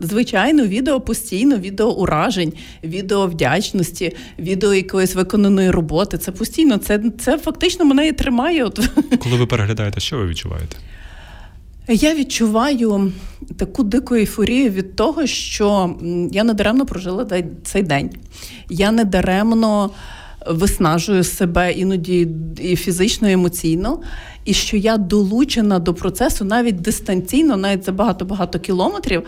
[0.00, 2.52] Звичайно, відео постійно, відео уражень,
[2.84, 6.18] відео вдячності, відео якоїсь виконаної роботи.
[6.18, 6.78] Це постійно.
[6.78, 8.64] Це це фактично мене і тримає.
[8.64, 8.80] От.
[9.18, 10.76] Коли ви переглядаєте, що ви відчуваєте?
[11.88, 13.12] Я відчуваю
[13.56, 15.96] таку дику ейфорію від того, що
[16.32, 17.26] я не даремно прожила
[17.64, 18.10] цей день.
[18.68, 19.90] Я не даремно
[20.46, 22.28] виснажую себе іноді
[22.60, 24.00] і фізично, і емоційно,
[24.44, 29.22] і що я долучена до процесу навіть дистанційно, навіть за багато-багато кілометрів,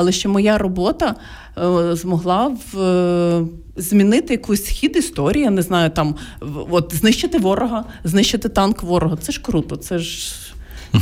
[0.00, 1.14] але що моя робота
[1.58, 6.14] е, змогла в, е, змінити якийсь хід історії, я не знаю, там
[6.70, 9.16] от знищити ворога, знищити танк ворога.
[9.16, 10.32] Це ж круто, це ж.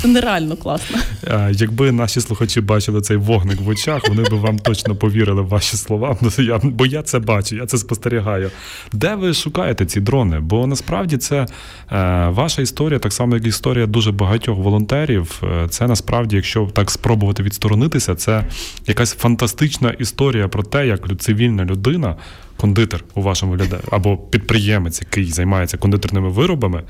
[0.03, 0.99] Це нереально класно.
[1.51, 5.77] Якби наші слухачі бачили цей вогник в очах, вони би вам точно повірили в ваші
[5.77, 6.17] слова.
[6.21, 6.31] Ну,
[6.63, 8.51] бо я це бачу, я це спостерігаю.
[8.93, 10.41] Де ви шукаєте ці дрони?
[10.41, 11.47] Бо насправді це е,
[12.29, 15.43] ваша історія, так само, як історія дуже багатьох волонтерів.
[15.43, 18.45] Е, це насправді, якщо так спробувати відсторонитися, це
[18.87, 22.17] якась фантастична історія про те, як цивільна людина.
[22.57, 26.83] Кондитер у вашому виглядає, або підприємець, який займається кондитерними виробами,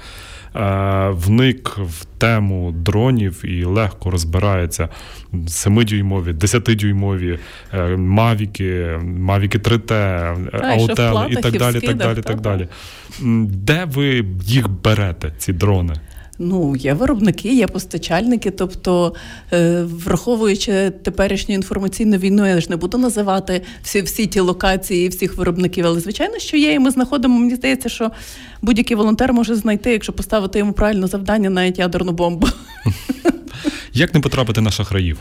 [1.11, 4.89] вник в тему дронів і легко розбирається
[5.33, 7.39] 7-дюймові, 10-дюймові,
[7.75, 9.93] е, мавіки, мавіки 3T,
[10.63, 11.81] аутели і так далі.
[11.81, 12.69] так далі, так далі.
[13.47, 15.95] Де ви їх берете, ці дрони?
[16.39, 18.51] Ну, є виробники, є постачальники.
[18.51, 19.15] Тобто,
[19.53, 25.37] е, враховуючи теперішню інформаційну війну, я ж не буду називати всі всі ті локації, всіх
[25.37, 27.39] виробників, але звичайно, що є, і ми знаходимо.
[27.39, 28.11] Мені здається, що
[28.63, 32.49] будь-який волонтер може знайти, якщо поставити йому правильне завдання, навіть ядерну бомбу.
[33.93, 35.19] Як не потрапити на шахраїв?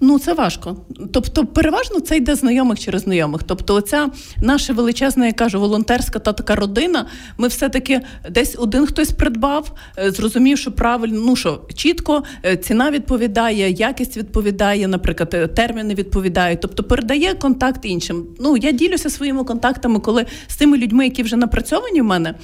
[0.00, 0.76] Ну, це важко.
[1.12, 3.42] Тобто, переважно це йде знайомих через знайомих.
[3.42, 4.08] Тобто, оця
[4.42, 7.06] наша величезна, я кажу, волонтерська та така родина.
[7.38, 12.90] Ми все-таки десь один хтось придбав, е, зрозумів, що правильно, ну що чітко е, ціна
[12.90, 16.60] відповідає, якість відповідає, наприклад, е, терміни відповідають.
[16.60, 18.26] Тобто передає контакт іншим.
[18.40, 22.34] Ну я ділюся своїми контактами, коли з тими людьми, які вже напрацьовані в мене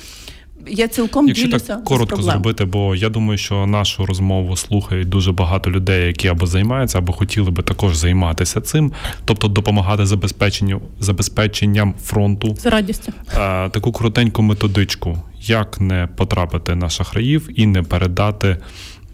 [0.66, 5.32] я цілком Якщо ділюся так коротко зробити, бо я думаю, що нашу розмову слухають дуже
[5.32, 8.92] багато людей, які або займаються, або хотіли би також займатися цим,
[9.24, 13.12] тобто допомагати забезпеченню забезпеченням фронту з радістю.
[13.38, 18.56] А, таку коротеньку методичку, як не потрапити на шахраїв і не передати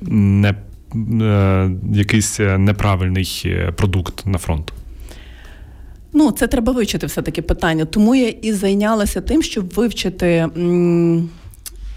[0.01, 0.55] не
[1.23, 4.73] е, якийсь неправильний е, продукт на фронт.
[6.13, 7.85] Ну, це треба вивчити все таки питання.
[7.85, 10.49] Тому я і зайнялася тим, щоб вивчити.
[10.57, 11.29] М-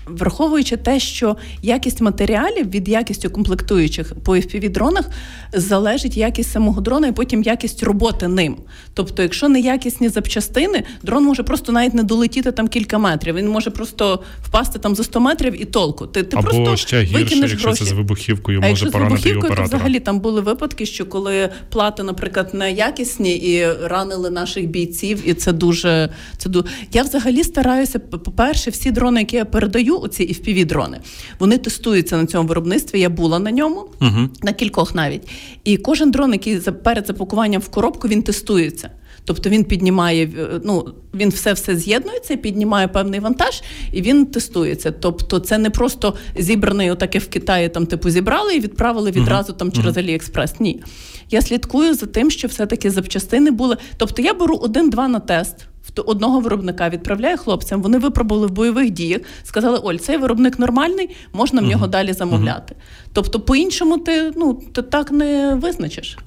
[0.05, 5.09] Враховуючи те, що якість матеріалів від якістю комплектуючих по fpv дронах
[5.53, 8.57] залежить якість самого дрона і потім якість роботи ним.
[8.93, 13.35] Тобто, якщо не якісні запчастини, дрон може просто навіть не долетіти там кілька метрів.
[13.35, 16.07] Він може просто впасти там за 100 метрів і толку.
[16.07, 17.83] Ти ти Або просто ще гірше, якщо гроші.
[17.83, 19.67] це з вибухівкою, а може поранити з вибухівкою, оператора.
[19.67, 25.29] то взагалі там були випадки, що коли плати, наприклад, не якісні і ранили наших бійців,
[25.29, 26.65] і це дуже це дуже...
[26.91, 27.99] Я взагалі стараюся.
[27.99, 30.99] По перше, всі дрони, які я передаю оці fpv дрони
[31.39, 32.99] Вони тестуються на цьому виробництві.
[32.99, 35.27] Я була на ньому, uh на кількох навіть.
[35.63, 38.89] І кожен дрон, який перед запакуванням в коробку, він тестується.
[39.25, 43.61] Тобто він піднімає, е, ну він все все з'єднується, піднімає певний вантаж
[43.91, 44.91] і він тестується.
[44.91, 49.71] Тобто, це не просто зібраний, отаке в Китаї там типу зібрали і відправили відразу там
[49.71, 50.59] через Аліекспрес.
[50.59, 50.83] Ні.
[51.29, 53.77] Я слідкую за тим, що все-таки запчастини були.
[53.97, 55.55] Тобто я беру один-два на тест
[55.95, 57.81] одного виробника відправляє хлопцям.
[57.81, 61.89] Вони випробували в бойових діях, сказали: Оль, цей виробник нормальний, можна в нього uh-huh.
[61.89, 62.75] далі замовляти.
[62.75, 63.09] Uh-huh.
[63.13, 66.17] Тобто, по-іншому, ти ну ти так не визначиш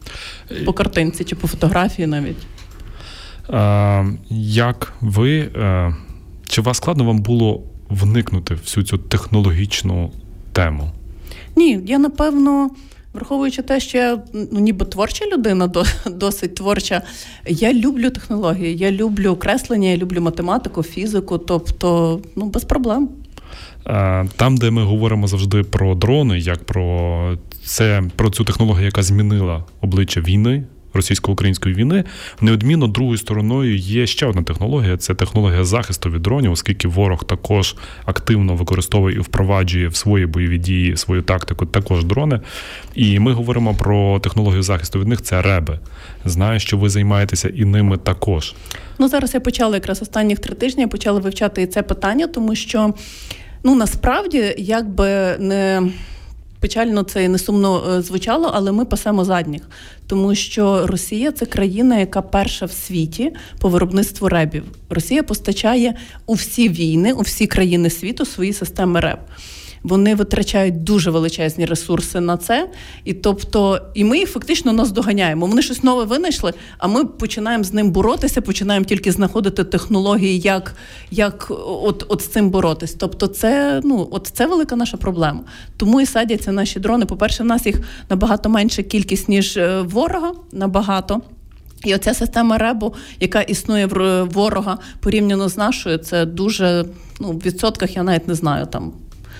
[0.65, 2.47] по картинці чи по фотографії навіть.
[3.49, 5.93] А, Як ви а,
[6.49, 10.13] чи вас складно вам було вникнути в всю цю технологічну
[10.53, 10.91] тему?
[11.57, 12.71] Ні, я напевно.
[13.15, 15.71] Враховуючи те, що я ну, ніби творча людина,
[16.07, 17.03] досить творча.
[17.47, 23.09] Я люблю технології, я люблю креслення, я люблю математику, фізику, тобто ну без проблем.
[23.87, 29.03] Е, там, де ми говоримо завжди про дрони, як про це про цю технологію, яка
[29.03, 30.65] змінила обличчя війни,
[30.95, 32.05] російсько-української війни,
[32.41, 37.77] неодмінно другою стороною є ще одна технологія це технологія захисту від дронів, оскільки ворог також
[38.05, 42.41] активно використовує і впроваджує в свої бойові дії свою тактику, також дрони.
[42.95, 45.23] І ми говоримо про технологію захисту від них.
[45.23, 45.79] Це реби.
[46.25, 48.55] Знаю, що ви займаєтеся і ними також.
[48.99, 50.83] Ну зараз я почала якраз останніх три тижні.
[50.83, 52.95] Я почала вивчати це питання, тому що
[53.65, 55.83] ну насправді якби не
[56.65, 59.63] печально це і не сумно е, звучало, але ми пасемо задніх,
[60.07, 64.65] тому що Росія це країна, яка перша в світі по виробництву ребів.
[64.91, 65.95] Росія постачає
[66.27, 69.19] у всі війни, у всі країни світу свої системи РЕБ
[69.85, 72.71] вони витрачають дуже величезні ресурси на це.
[73.05, 75.47] І тобто, і ми їх фактично наздоганяємо.
[75.47, 80.75] Вони щось нове винайшли, а ми починаємо з ним боротися, починаємо тільки знаходити технології, як
[81.11, 82.95] як от от з цим боротись.
[82.95, 85.41] Тобто, це ну от це велика наша проблема.
[85.77, 87.07] Тому і садяться наші дрони.
[87.07, 91.21] По перше, в нас їх набагато менша кількість ніж е, ворога, набагато.
[91.85, 96.85] І оця система ребу, яка існує в ворога порівняно з нашою, це дуже
[97.21, 98.93] ну в відсотках я навіть не знаю там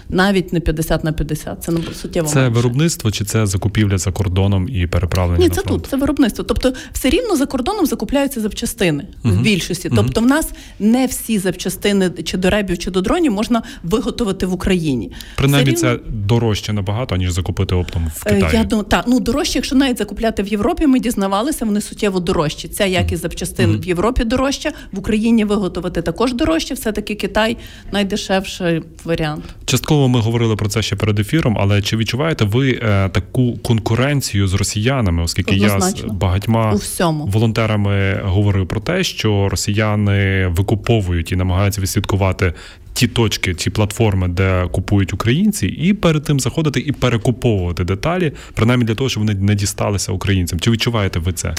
[0.09, 1.63] навіть не 50 на 50.
[1.63, 2.55] Це не суттєво Це менше.
[2.55, 5.39] виробництво чи це закупівля за кордоном і переправлення?
[5.39, 5.83] Ні, на це фронт?
[5.83, 6.45] тут, це виробництво.
[6.45, 9.91] Тобто, все рівно за кордоном закупляються запчастини uh в більшості.
[9.97, 14.53] Тобто, в нас не всі запчастини чи до ребів, чи до дронів можна виготовити в
[14.53, 15.13] Україні.
[15.37, 15.81] Принаймні, рівно...
[15.81, 18.45] це дорожче набагато, ніж закупити оптом в Китаї.
[18.45, 22.21] Е, Я думаю, так, ну дорожче, якщо навіть закупляти в Європі, ми дізнавалися, вони суттєво
[22.21, 22.69] дорожчі.
[22.69, 26.75] Ця якість запчастин uh в Європі дорожча, в Україні виготовити також дорожче.
[26.75, 27.57] Все таки Китай
[27.93, 29.45] найдешевший варіант.
[29.65, 31.57] Частково ми говорили про це ще перед ефіром.
[31.61, 35.23] Але чи відчуваєте ви е, таку конкуренцію з росіянами?
[35.23, 36.03] Оскільки Однозначно.
[36.09, 37.27] я з багатьма У всьому.
[37.27, 42.53] волонтерами говорив про те, що росіяни викуповують і намагаються відслідкувати.
[42.93, 48.87] Ті точки, ті платформи, де купують українці, і перед тим заходити і перекуповувати деталі, принаймні
[48.87, 50.61] для того, щоб вони не дісталися українцям.
[50.61, 51.55] Чи відчуваєте ви це?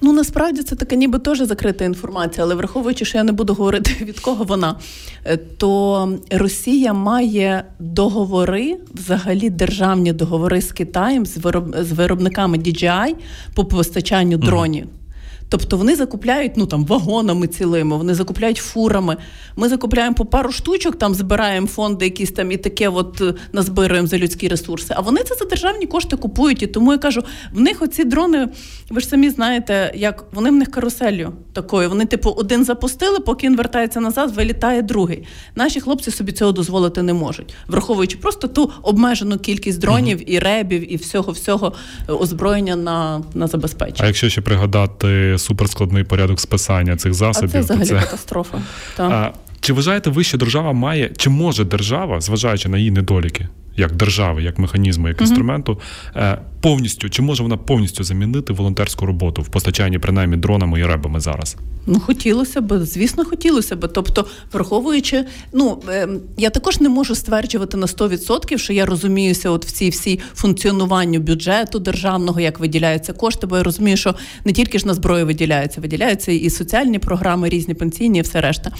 [0.00, 3.96] Ну насправді це така ніби теж закрита інформація, але враховуючи, що я не буду говорити
[4.04, 4.76] від кого вона,
[5.24, 13.14] е, то Росія має договори, взагалі державні договори з Китаєм, з вироб з виробниками DJI
[13.54, 14.86] по постачанню дронів.
[15.54, 19.16] Тобто вони закупляють ну там вагонами цілими, вони закупляють фурами.
[19.56, 24.08] Ми закупляємо по пару штучок, там збираємо фонди, якісь там і таке, от е, назбируємо
[24.08, 24.94] за людські ресурси.
[24.96, 26.62] А вони це за державні кошти купують.
[26.62, 28.48] І тому я кажу, в них оці дрони,
[28.90, 31.88] ви ж самі знаєте, як вони в них каруселью такою.
[31.88, 35.24] Вони, типу, один запустили, поки він вертається назад, вилітає другий.
[35.54, 40.38] Наші хлопці собі цього дозволити не можуть, враховуючи просто ту обмежену кількість дронів uh і
[40.38, 41.72] ребів, і всього всього
[42.08, 44.00] озброєння на, на забезпечення.
[44.02, 47.94] А якщо ще пригадати суперскладний порядок списання цих засобів, а це взагалі це...
[47.94, 48.58] катастрофа.
[48.98, 49.30] А,
[49.64, 54.42] Чи вважаєте ви, що держава має, чи може держава, зважаючи на її недоліки, як держави,
[54.42, 55.80] як механізму, як інструменту,
[56.16, 61.20] е, повністю чи може вона повністю замінити волонтерську роботу в постачанні принаймні дронами і ребами
[61.20, 61.56] зараз?
[61.86, 63.88] Ну, хотілося б, звісно, хотілося б.
[63.88, 69.66] Тобто, враховуючи, ну е, я також не можу стверджувати на 100%, що я розуміюся, от
[69.66, 74.78] в цій всій функціонуванню бюджету державного, як виділяються кошти, бо я розумію, що не тільки
[74.78, 78.70] ж на зброю виділяються, виділяються і соціальні програми, різні пенсійні, і все решта.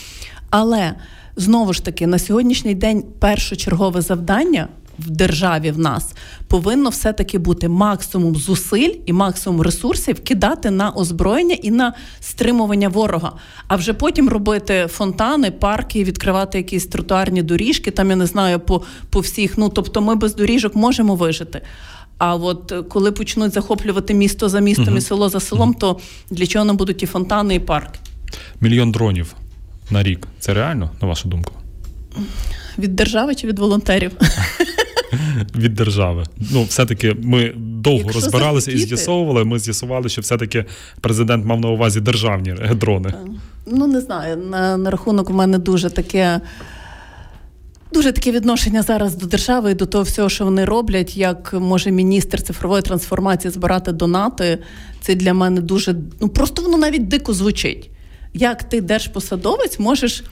[0.56, 0.94] Але
[1.36, 6.14] знову ж таки, на сьогоднішній день першочергове завдання в державі в нас
[6.48, 13.32] повинно все-таки бути максимум зусиль і максимум ресурсів кидати на озброєння і на стримування ворога,
[13.68, 17.90] а вже потім робити фонтани, парки, відкривати якісь тротуарні доріжки.
[17.90, 19.58] Там я не знаю по, по всіх.
[19.58, 21.60] Ну тобто, ми без доріжок можемо вижити.
[22.18, 24.98] А от коли почнуть захоплювати місто за містом uh-huh.
[24.98, 25.78] і село за селом, uh-huh.
[25.78, 27.98] то для чого нам будуть і фонтани, і парки?
[28.60, 29.34] Мільйон дронів
[29.90, 30.28] на рік.
[30.38, 31.52] Це реально, на вашу думку?
[32.78, 34.12] Від держави чи від волонтерів?
[35.56, 36.24] Від держави.
[36.52, 38.84] Ну, все-таки ми довго Якщо розбиралися захотіти...
[38.84, 39.44] і з'ясовували.
[39.44, 40.64] Ми з'ясували, що все-таки
[41.00, 43.14] президент мав на увазі державні дрони.
[43.66, 44.36] Ну, не знаю.
[44.36, 46.40] На, на рахунок у мене дуже таке.
[47.92, 51.90] Дуже таке відношення зараз до держави і до того всього, що вони роблять, як може
[51.90, 54.58] міністр цифрової трансформації збирати донати.
[55.00, 57.90] Це для мене дуже ну просто воно навіть дико звучить.
[58.34, 60.24] Як ти держпосадовець можеш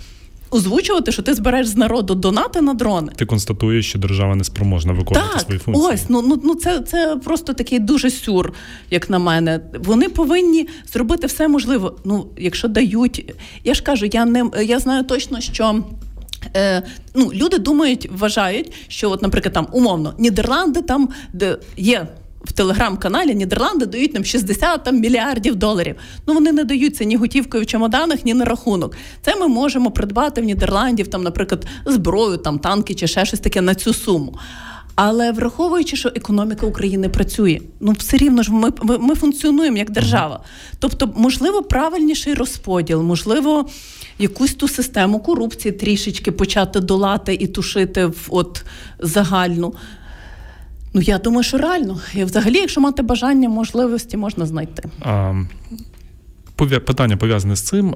[0.51, 3.13] озвучувати, що ти збираєш з народу донати на дрони?
[3.17, 5.95] Ти констатуєш, що держава не спроможна виконувати так, свої функції.
[5.95, 8.53] Ось ну ну ну це це просто такий дуже сюр,
[8.91, 9.61] як на мене.
[9.85, 11.91] Вони повинні зробити все можливе.
[12.05, 13.35] Ну, якщо дають,
[13.65, 15.85] я ж кажу, я не я знаю точно, що.
[16.57, 16.83] Е,
[17.15, 22.07] ну, Люди думають, вважають, що, от, наприклад, там умовно Нідерланди там де є.
[22.45, 25.97] В телеграм-каналі Нідерланди дають нам 60 там, мільярдів доларів.
[26.27, 28.97] Ну вони не даються ні готівкою в чемоданах, ні на рахунок.
[29.23, 33.61] Це ми можемо придбати в Нідерландів, там, наприклад, зброю, там танки чи ще щось таке
[33.61, 34.39] на цю суму.
[34.95, 39.91] Але враховуючи, що економіка України працює, ну все рівно ж ми, ми, ми функціонуємо як
[39.91, 40.41] держава.
[40.79, 43.69] Тобто, можливо, правильніший розподіл, можливо,
[44.19, 48.65] якусь ту систему корупції трішечки почати долати і тушити в от
[48.99, 49.75] загальну.
[50.95, 52.01] Ну, я думаю, що реально.
[52.15, 54.83] І взагалі, якщо мати бажання, можливості можна знайти.
[55.01, 55.35] А,
[56.57, 57.95] Питання пов'язане з цим.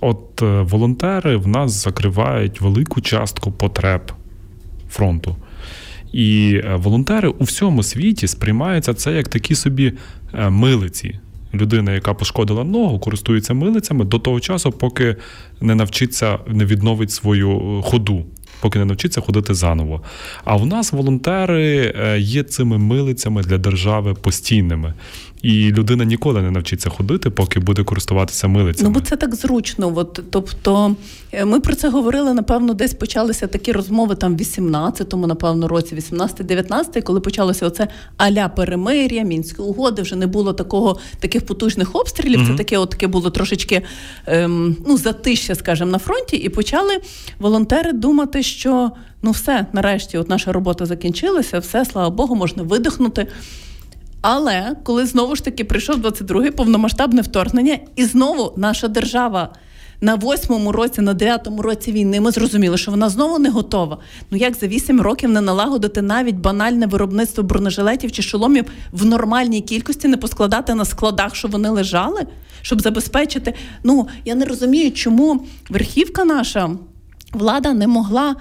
[0.00, 4.12] От е, волонтери в нас закривають велику частку потреб
[4.90, 5.36] фронту.
[6.12, 9.92] І е, волонтери у всьому світі сприймаються це як такі собі
[10.34, 11.18] е, милиці.
[11.54, 15.16] Людина, яка пошкодила ногу, користується милицями до того часу, поки
[15.60, 18.24] не навчиться, не відновить свою ходу
[18.64, 20.02] поки не навчиться ходити заново.
[20.44, 24.94] А в нас волонтери є цими милицями для держави постійними.
[25.44, 28.88] І людина ніколи не навчиться ходити, поки буде користуватися милицями.
[28.88, 29.92] Ну бо це так зручно.
[29.96, 30.96] От тобто
[31.32, 32.34] е, ми про це говорили.
[32.34, 38.48] Напевно, десь почалися такі розмови там в 18-му, напевно, році, 18-19, коли почалося оце аля
[38.48, 40.02] перемир'я, мінські угоди.
[40.02, 42.40] Вже не було такого таких потужних обстрілів.
[42.40, 42.50] Mm-hmm.
[42.50, 43.82] Це таке, от таке було трошечки
[44.26, 46.98] ем, ну затища, скажімо, на фронті, і почали
[47.38, 48.90] волонтери думати, що
[49.22, 53.26] ну все, нарешті, от наша робота закінчилася, все, слава Богу, можна видихнути.
[54.26, 59.48] Але коли знову ж таки прийшов 22-й повномасштабне вторгнення, і знову наша держава
[60.00, 63.98] на восьмому році, на дев'ятому році війни, ми зрозуміли, що вона знову не готова.
[64.30, 69.60] Ну як за вісім років не налагодити навіть банальне виробництво бронежилетів чи шоломів в нормальній
[69.60, 72.26] кількості, не поскладати на складах, щоб вони лежали,
[72.62, 73.54] щоб забезпечити.
[73.82, 76.70] Ну я не розумію, чому верхівка наша
[77.32, 78.36] влада не могла.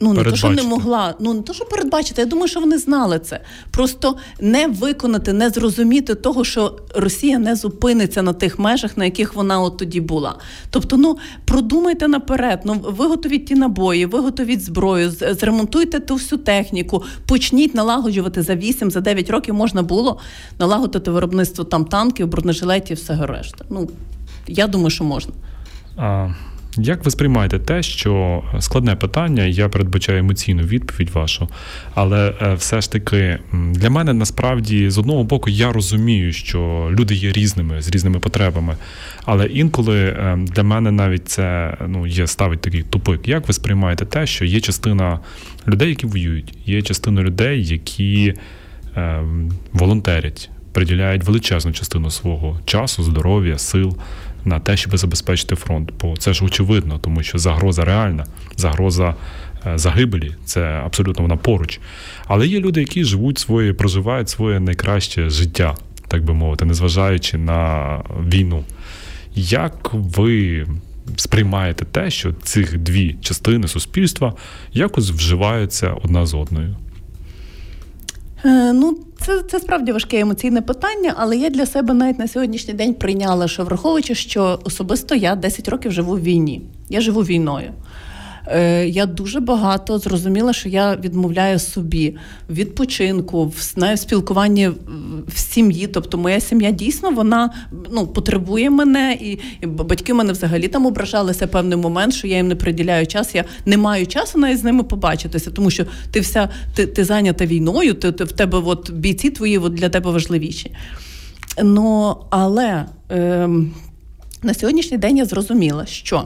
[0.00, 2.22] Ну, не то, що не могла, ну не то, що передбачити.
[2.22, 3.40] Я думаю, що вони знали це.
[3.70, 9.34] Просто не виконати, не зрозуміти того, що Росія не зупиниться на тих межах, на яких
[9.34, 10.34] вона от тоді була.
[10.70, 17.74] Тобто, ну продумайте наперед, ну виготовіть ті набої, виготовіть зброю, зремонтуйте ту всю техніку, почніть
[17.74, 20.20] налагоджувати за 8 за 9 років можна було
[20.58, 23.64] налагодити виробництво там танків, бронежилетів, все решта.
[23.70, 23.90] Ну
[24.46, 25.32] я думаю, що можна.
[25.96, 26.28] А...
[26.78, 31.48] Як ви сприймаєте те, що складне питання, я передбачаю емоційну відповідь вашу,
[31.94, 37.14] але е, все ж таки для мене насправді з одного боку я розумію, що люди
[37.14, 38.76] є різними з різними потребами,
[39.24, 43.28] але інколи е, для мене навіть це ну є ставить такий тупик.
[43.28, 45.20] Як ви сприймаєте те, що є частина
[45.68, 48.34] людей, які воюють, є частина людей, які
[48.96, 49.22] е,
[49.72, 53.96] волонтерять, приділяють величезну частину свого часу, здоров'я, сил
[54.44, 55.92] на те, щоб забезпечити фронт.
[56.00, 58.26] Бо це ж очевидно, тому що загроза реальна,
[58.56, 59.14] загроза
[59.66, 61.80] е, загибелі це абсолютно вона поруч.
[62.26, 65.74] Але є люди, які живуть своє, проживають своє найкраще життя,
[66.08, 68.64] так би мовити, незважаючи на війну.
[69.34, 70.66] Як ви
[71.16, 74.34] сприймаєте те, що цих дві частини суспільства
[74.72, 76.76] якось вживаються одна з одною?
[78.44, 82.74] Е, ну, це це справді важке емоційне питання, але я для себе навіть на сьогоднішній
[82.74, 86.62] день прийняла, що враховуючи, що особисто я 10 років живу в війні.
[86.88, 87.72] Я живу війною.
[88.46, 92.16] Е, я дуже багато зрозуміла, що я відмовляю собі
[92.48, 94.70] в відпочинку, в знаю, спілкуванні
[95.28, 95.86] в сім'ї.
[95.86, 97.54] Тобто, моя сім'я дійсно вона
[97.92, 102.48] ну потребує мене, і, і батьки мене взагалі там ображалися певний момент, що я їм
[102.48, 103.34] не приділяю час.
[103.34, 107.46] Я не маю часу навіть з ними побачитися, тому що ти вся ти, ти зайнята
[107.46, 110.72] війною, ти, ти в тебе от бійці твої от для тебе важливіші.
[111.62, 113.48] Ну але е,
[114.42, 116.24] на сьогоднішній день я зрозуміла, що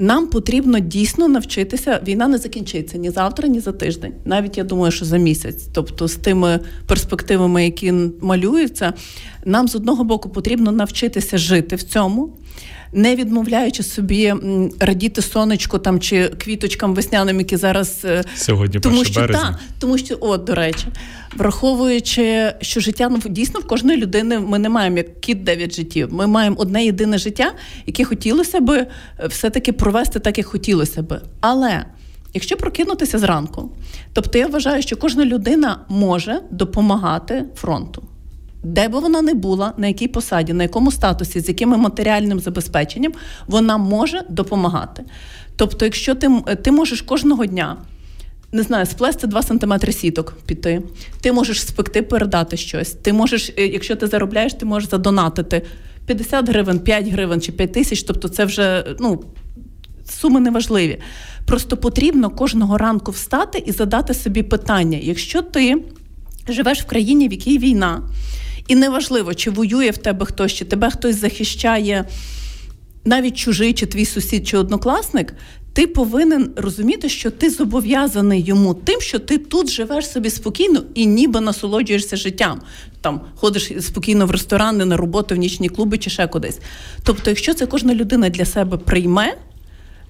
[0.00, 2.00] нам потрібно дійсно навчитися.
[2.06, 4.12] Війна не закінчиться ні завтра, ні за тиждень.
[4.24, 5.68] Навіть я думаю, що за місяць.
[5.72, 8.92] Тобто, з тими перспективами, які малюються,
[9.44, 12.36] нам з одного боку потрібно навчитися жити в цьому
[12.92, 14.34] не відмовляючи собі
[14.80, 20.16] радіти сонечку там чи квіточкам весняним, які зараз е, сьогодні тому що та, тому що
[20.20, 20.86] от до речі,
[21.36, 26.12] враховуючи, що життя ну дійсно в кожної людини ми не маємо як кіт дев'ять життів.
[26.12, 27.52] Ми маємо одне єдине життя,
[27.86, 31.20] яке хотілося би е, все-таки провести так, як хотілося би.
[31.40, 31.84] Але
[32.34, 33.70] якщо прокинутися зранку,
[34.12, 38.02] тобто я вважаю, що кожна людина може допомагати фронту
[38.62, 43.12] де би вона не була, на якій посаді, на якому статусі, з яким матеріальним забезпеченням,
[43.46, 45.04] вона може допомагати.
[45.56, 46.30] Тобто, якщо ти
[46.62, 47.76] ти можеш кожного дня.
[48.52, 50.82] Не знаю, сплести 2 сантиметри сіток піти.
[51.20, 52.90] Ти можеш спекти, передати щось.
[52.90, 55.62] Ти можеш, е, якщо ти заробляєш, ти можеш задонатити
[56.06, 58.02] 50 гривень, 5 гривень чи 5 тисяч.
[58.02, 59.24] Тобто, це вже ну,
[60.08, 60.98] суми неважливі.
[61.46, 65.84] Просто потрібно кожного ранку встати і задати собі питання: якщо ти
[66.48, 68.02] живеш в країні, в якій війна,
[68.70, 72.04] і неважливо, чи воює в тебе хтось, чи тебе хтось захищає,
[73.04, 75.34] навіть чужий, чи твій сусід, чи однокласник.
[75.72, 81.06] Ти повинен розуміти, що ти зобов'язаний йому тим, що ти тут живеш собі спокійно і
[81.06, 82.60] ніби насолоджуєшся життям.
[83.00, 86.58] Там ходиш спокійно в ресторани, на роботу, в нічні клуби чи ще кудись.
[87.02, 89.36] Тобто, якщо це кожна людина для себе прийме,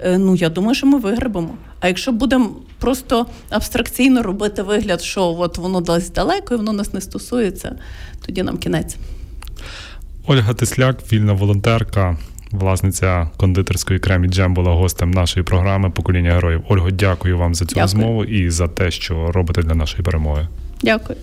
[0.04, 1.54] ну я думаю, що ми вигребемо.
[1.80, 6.94] А якщо будемо просто абстракційно робити вигляд, що от воно десь далеко і воно нас
[6.94, 7.76] не стосується,
[8.26, 8.96] тоді нам кінець.
[10.26, 12.16] Ольга Тисляк, вільна волонтерка,
[12.50, 16.62] власниця кондитерської кремі Джем була гостем нашої програми Покоління героїв.
[16.68, 17.82] Ольго, дякую вам за цю дякую.
[17.82, 20.48] розмову і за те, що робите для нашої перемоги.
[20.82, 21.18] Дякую.